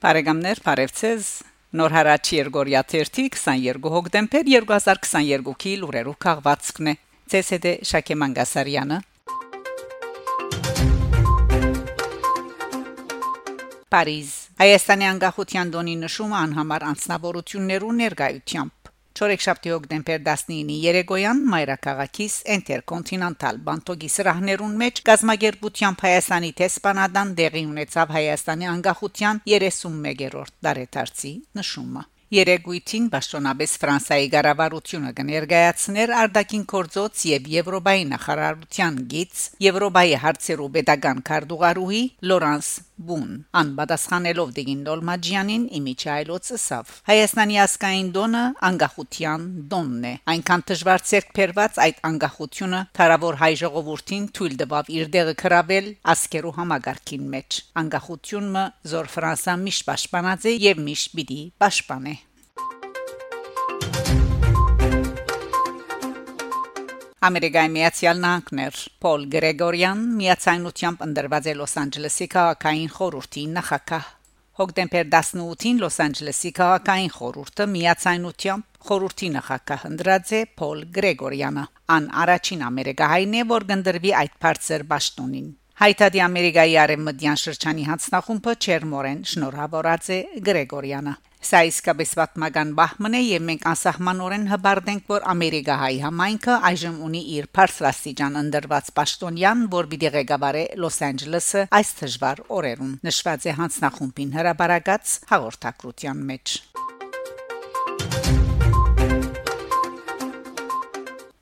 [0.00, 1.26] Բարեկամներ, բարևձեզ։
[1.76, 6.94] Նոր հարաճ Երգորիա 22 հոկտեմբեր 2022-ի լուրերով քաղվածքն է։
[7.40, 8.98] ՑՍԴ Շակե Մանգասարյանը
[13.92, 14.32] Փարիզ
[14.64, 18.79] Հայաստանի անկախության դոնի նշումը անհամար անձնավորություններու ներկայությամբ
[19.18, 28.70] Չորեքշաբթի հոկտեմբեր 19-ի Երեգոյան Մայրաքաղաքից Intercontinental Բանտոգի սրահներուն մեջ գազագերբությամբ Հայաստանի տեսփանադան դեղի ունեցավ Հայաստանի
[28.76, 39.40] անկախության 31-րդ դարեթարցի նշումը Երեգույթին Բաշտոնաբես Ֆրանսայի ղարավարությունը կներկայացներ Արդակին Կորձոց եւ Եվրոպայի նախարարության գից
[39.66, 42.68] Եվրոպայի հարցերու pedagogan Կարդուղարուհի Լորանս
[43.00, 50.12] Բուն անբադասխանելով Դիգին Դոլմաջյանին իմիջայլոց սավ Հայաստանի ասկային դոնը անկախության դոնն է.
[50.34, 56.56] Այնքան դժվար ցերկ փերված այդ անկախությունը թարավոր հայ ժողովրդին թույլ տվավ իր դեղը կրավել ասկերու
[56.60, 57.60] համագարկին մեջ.
[57.80, 62.16] անկախությունը զոր Ֆրանսա միշտ պաշտպանած է եւ միշտ պիտի պաշտպանե
[67.20, 74.06] Ամերիկայի Միացյալ Նահանգներ Պոլ Գրեգորյան միացայնությամբ ընդրված է Լոս Անջելեսի քաղաքային խորհրդի նախակահ
[74.60, 81.68] Հոկտեմբեր 18-ին Լոս Անջելեսի քաղաքային խորհուրդը միացայնությամբ խորհրդի նախակահ ընդրած է Պոլ Գրեգորյանը
[82.00, 89.20] ան առաջին ամերիկահայն է որ կնդրվի այդ բարձր ճաշտոնին Հայտարարի Ամերիկայի արևմտյան շրջանի հանձնախումբը Չերմորեն
[89.30, 96.58] շնորհավորած է Գրեգորյանը Սա իսկապես պատմական բահմն է եւ մենք անսահմանորեն հբարդենք, որ Ամերիկահայ համայնքը
[96.68, 103.48] այժմ ունի իր բարձրաստիճան ընդրված պաշտոնյան, որ պիտի ղեկավարե Լոս Անջելեսը այս դժվար օրերուն։ Նշված
[103.48, 106.60] է հանձնախումբին հրաբարակած հաղորդակցության մեջ։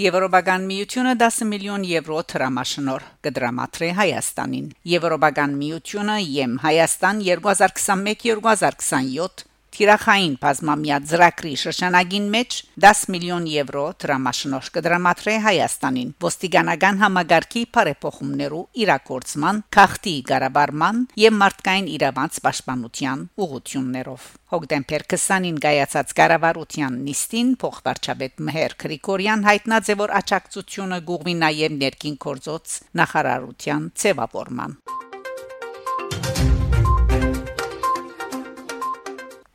[0.00, 9.49] Եվրոպական միությունը 10 միլիոն եվրո տրամաշնոր կդրամատրե Հայաստանին։ Եվրոպական միությունը ԵՄ Հայաստան 2021-2027
[9.80, 19.62] Թիրախային բազմամյա ծրագրի շրջանագին մեջ 10 միլիոն եվրո դրամաշնորհ կդրամատրե Հայաստանին ոստիկանական համագարկի բարեփոխումներու իրակորցման,
[19.78, 29.48] քաղտի գարաբարման եւ մարդկային իրավանց պաշտպանության ուղղություններով Հոկտեմբեր 20-ին գայացած կառավարության նիստին փոխվարչապետ Մհեր Գրիգորյան
[29.48, 34.80] հայտնած է որ աջակցությունը գուղվի նաև ներքին կորձոց նախարարության ցևավորման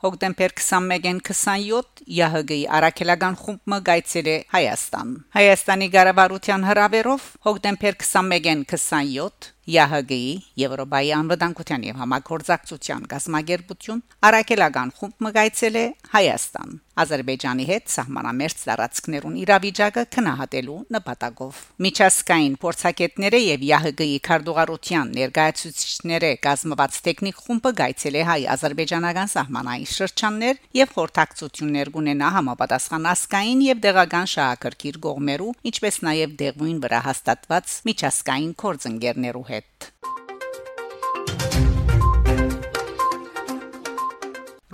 [0.06, 9.55] հոկտեմբեր 21-ին 27 ՀՀԳ-ի Արաքելական խումբը գայցել է Հայաստան Հայաստանի ղարավարության հրավերով հոկտեմբեր 21-ին 27
[9.66, 10.24] ՀՀԳ-ի
[10.62, 20.04] Եվրոպայի անվտանգության եւ համագործակցության գազագերբություն Արաքելական խումբ մգայցել է Հայաստան Ադրբեջանի հետ սահմանամերձ տարածքներուն իրավիճակը
[20.16, 29.92] քնահատելու նպատակով Միջազգային փորձակետները եւ ՀՀԳ-ի քարտուղարության ներկայացուցիչները կազմված տեխնիկ խումբը գայցել է հայ-ադրբեջանական սահմանային
[29.96, 37.76] շրջաններ եւ խորհրդակցություններ կունենա համապատասխան ասկային եւ դեղական շահակրկիր գողմերու ինչպես նաեւ դեղույն վրա հաստատված
[37.92, 39.92] միջազգային կորձընկերներու հետ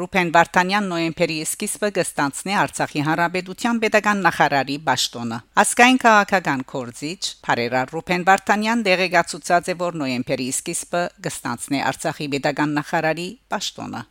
[0.02, 8.28] Ռուփեն Վարդանյան նոյեմբերի սկիզբը կստանցնի Արցախի Հանրապետության pedagogan նախարարի ճաշտոնը։ Ասկային քաղաքական կորզիչ Փարերար Ռուփեն
[8.32, 14.06] Վարդանյան դեղեկացուցած է, որ նոյեմբերի սկիզբը կստանցնի Արցախի pedagogan նախարարի ճաշտոնը։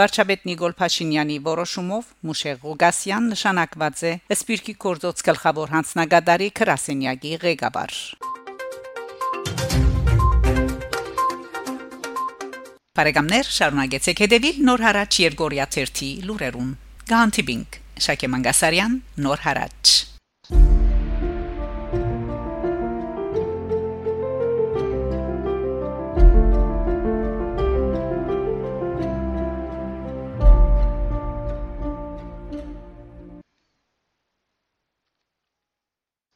[0.00, 7.98] Վարչապետ Նիկոլ Փաշինյանի որոշումով Մուշեղ Ղուգասյան նշանակված է Սպիրկի կորձոց գլխավոր հանձնագետարի Կրասենյակի ղեկավար։
[12.96, 16.70] Բարեկամներ, շարունակեցեք հետևել Նոր հարաճ Երգորիա 1-ի լուրերուն։
[17.12, 18.96] Գանտիբինգ Շակե Մանգասարյան,
[19.26, 20.09] Նոր հարաճ